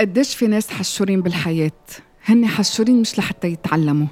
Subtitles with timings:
[0.00, 1.70] قديش في ناس حشورين بالحياة؟
[2.24, 4.06] هن حشورين مش لحتى يتعلموا.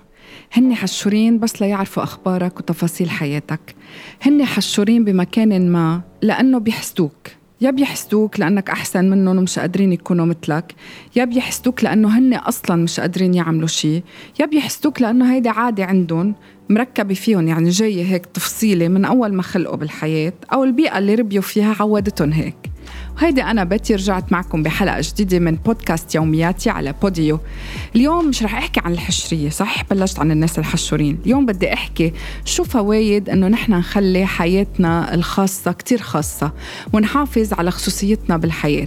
[0.52, 3.74] هن حشورين بس ليعرفوا أخبارك وتفاصيل حياتك.
[4.22, 7.28] هن حشورين بمكان ما لأنه بيحسدوك.
[7.60, 10.74] يا بيحسدوك لأنك أحسن منهم ومش قادرين يكونوا مثلك.
[11.16, 14.02] يا بيحسدوك لأنه هن أصلا مش قادرين يعملوا شيء
[14.40, 16.34] يا بيحسدوك لأنه هيدي عادة عندهم
[16.70, 21.42] مركبة فيهم يعني جاية هيك تفصيلة من أول ما خلقوا بالحياة أو البيئة اللي ربيوا
[21.42, 22.73] فيها عودتهم هيك.
[23.16, 27.40] وهيدي أنا بتي رجعت معكم بحلقة جديدة من بودكاست يومياتي على بوديو.
[27.96, 31.18] اليوم مش رح أحكي عن الحشرية صح؟ بلشت عن الناس الحشورين.
[31.26, 32.12] اليوم بدي أحكي
[32.44, 36.52] شو فوايد أنه نحن نخلي حياتنا الخاصة كتير خاصة
[36.92, 38.86] ونحافظ على خصوصيتنا بالحياة.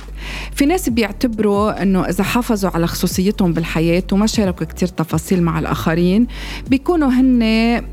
[0.55, 6.27] في ناس بيعتبروا أنه إذا حافظوا على خصوصيتهم بالحياة وما شاركوا كتير تفاصيل مع الآخرين
[6.67, 7.41] بيكونوا هن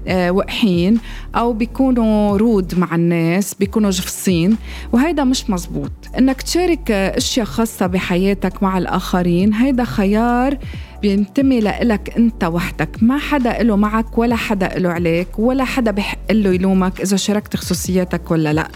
[0.08, 0.98] آه، وقحين
[1.34, 4.56] أو بيكونوا rude مع الناس بيكونوا جفصين
[4.92, 5.90] وهيدا مش مزبوط.
[6.24, 9.54] أنك تشارك أشياء خاصة بحياتك مع الآخرين.
[9.54, 10.58] هيدا خيار
[11.02, 12.88] بينتمي لإلك أنت وحدك.
[13.02, 17.56] ما حدا له معك ولا حدا له عليك ولا حدا بحق له يلومك إذا شاركت
[17.56, 18.68] خصوصياتك ولا لأ.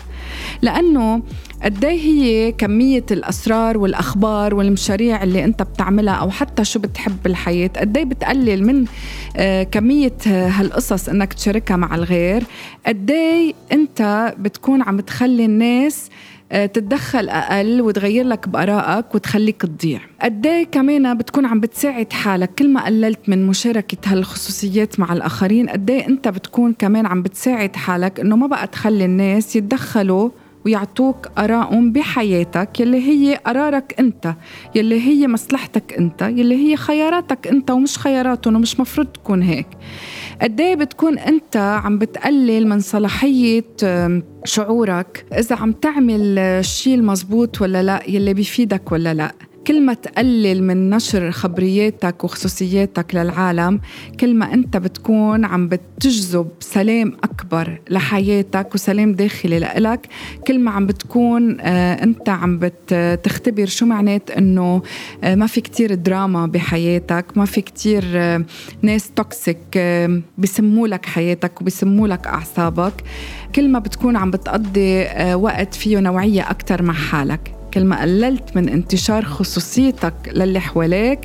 [0.62, 1.22] لأنه
[1.62, 7.70] قد هي كمية الأسرار والأخبار والمشاريع اللي أنت بتعملها أو حتى شو بتحب بالحياة.
[7.76, 8.84] قد بتقلل من
[9.36, 12.42] آه، كمية هالقصص أنك تشاركها مع الغير.
[12.86, 13.12] قد
[13.72, 16.10] أنت بتكون عم تخلي الناس
[16.50, 20.00] تتدخل أقل وتغير لك بآرائك وتخليك تضيع.
[20.22, 25.68] قد إيه كمان بتكون عم بتساعد حالك؟ كل ما قللت من مشاركة هالخصوصيات مع الآخرين
[25.68, 30.30] قد إيه أنت بتكون كمان عم بتساعد حالك إنه ما بقى تخلي الناس يتدخلوا
[30.68, 34.34] ويعطوك آرائهم بحياتك يلي هي قرارك أنت
[34.74, 39.66] يلي هي مصلحتك أنت يلي هي خياراتك أنت ومش خياراتهم ومش مفروض تكون هيك.
[40.42, 43.64] قد إيه بتكون أنت عم بتقلل من صلاحية
[44.44, 49.32] شعورك إذا عم تعمل الشيء المزبوط ولا لا يلي بيفيدك ولا لا؟
[49.68, 53.80] كل ما تقلل من نشر خبرياتك وخصوصياتك للعالم
[54.20, 60.06] كل ما أنت بتكون عم بتجذب سلام أكبر لحياتك وسلام داخلي لإلك
[60.46, 64.82] كل ما عم بتكون آه، أنت عم بتختبر شو معنات إنه
[65.24, 68.44] آه، ما في كتير دراما بحياتك ما في كتير آه،
[68.82, 69.78] ناس توكسيك
[70.38, 73.04] بسموا لك حياتك وبسموا لك أعصابك.
[73.54, 77.57] كل ما بتكون عم بتقضي وقت فيه نوعية أكثر مع حالك.
[77.74, 81.20] كل ما قللت من انتشار خصوصيتك للي حواليك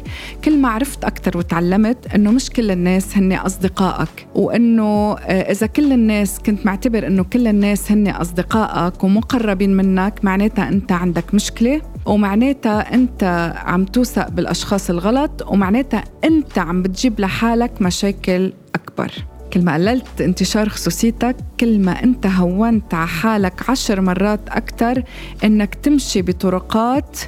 [0.45, 5.91] كل ما عرفت أكثر وتعلمت إنه مش كل الناس هن أصدقائك وإنه آه، إذا كل
[5.91, 12.93] الناس كنت معتبر إنه كل الناس هن أصدقائك ومقربين منك معناتها أنت عندك مشكلة ومعناتها
[12.93, 19.32] أنت عم توثق بالأشخاص الغلط ومعناتها أنت عم بتجيب لحالك مشاكل أكبر.
[19.53, 25.03] كل ما قللت انتشار خصوصيتك كل ما أنت هونت على حالك عشر مرات أكثر
[25.43, 27.19] إنك تمشي بطرقات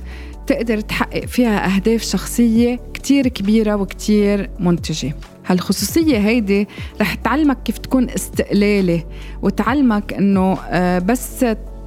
[0.48, 5.16] تقدر تحقق فيها أهداف شخصية كتير كبيرة وكتير منتجة.
[5.46, 6.68] هالخصوصية هيدي
[7.02, 9.06] رح تعلمك كيف تكون استقلالي
[9.42, 11.46] وتعلمك إنه آه، بس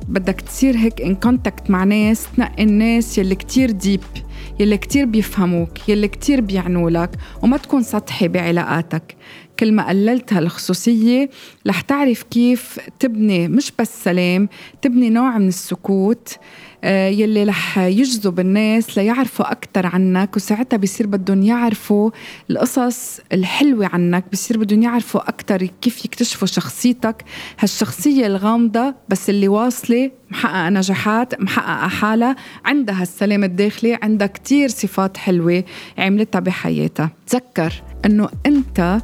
[0.09, 4.01] بدك تصير هيك in contact مع ناس تنقي الناس يلي كتير deep
[4.61, 7.11] يلي كتير بيفهموك يلي كتير بيعنوا لك
[7.43, 9.17] وما تكون سطحي بعلاقاتك.
[9.61, 11.31] كل ما قللت هالخصوصية
[11.67, 14.49] رح تعرف كيف تبني مش بس سلام
[14.83, 16.39] تبني نوع من السكوت
[16.85, 22.11] آه، يلي رح يجذب الناس ليعرفوا أكثر عنك وساعتها بصير بدهم يعرفوا
[22.51, 27.25] القصص الحلوة عنك بصير بدهم يعرفوا أكثر كيف يكتشفوا شخصيتك.
[27.59, 35.17] هالشخصية الغامضة بس اللي واصلة محققة نجاحات محققة حالها عندها السلام الداخلي عندها كتير صفات
[35.17, 35.65] حلوة
[35.99, 37.11] عملتها بحياتها.
[37.27, 37.73] تذكر
[38.05, 39.01] أنه أنت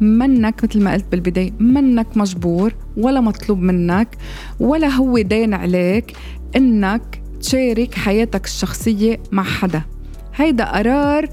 [0.00, 4.08] منك مثل ما قلت بالبداية منك مجبور ولا مطلوب منك
[4.60, 6.12] ولا هو دين عليك
[6.56, 9.82] إنك تشارك حياتك الشخصية مع حدا.
[10.34, 11.28] هيدا قرار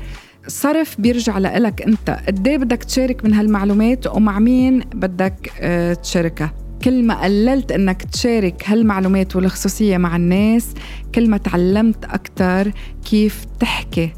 [0.47, 2.19] صرف بيرجع لإلك أنت.
[2.27, 6.53] قد إيه بدك تشارك من هالمعلومات ومع مين بدك آه، تشاركها؟
[6.83, 10.73] كل ما قللت إنك تشارك هالمعلومات والخصوصية مع الناس
[11.15, 12.71] كل ما تعلمت أكتر
[13.05, 14.13] كيف تحكي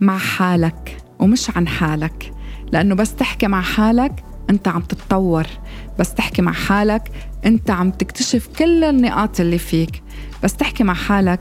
[0.00, 2.32] مع حالك ومش عن حالك.
[2.72, 5.46] لأنه بس تحكي مع حالك أنت عم تتطور.
[5.98, 7.02] بس تحكي مع حالك
[7.44, 10.02] أنت عم تكتشف كل النقاط اللي فيك.
[10.44, 11.40] بس تحكي مع حالك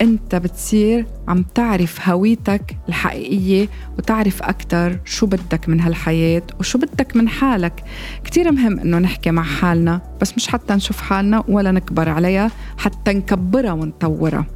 [0.00, 3.68] أنت بتصير عم تعرف هويتك الحقيقية
[3.98, 7.84] وتعرف أكتر شو بدك من هالحياة وشو بدك من حالك.
[8.24, 13.12] كتير مهم إنه نحكي مع حالنا بس مش حتى نشوف حالنا ولا نكبر عليها حتى
[13.12, 14.46] نكبرها ونطورها.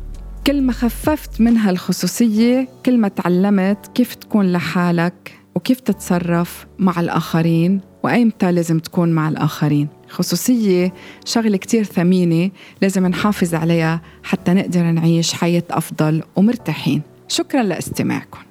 [0.47, 7.81] كل ما خففت من هالخصوصية كل ما تعلمت كيف تكون لحالك وكيف تتصرف مع الآخرين
[8.03, 10.95] وأيمتى لازم تكون مع الآخرين؟ خصوصية
[11.25, 12.51] شغلة كتير ثمينة
[12.83, 17.03] لازم نحافظ عليها حتى نقدر نعيش حياة أفضل ومرتاحين.
[17.29, 18.50] شكرا لإستماعكم.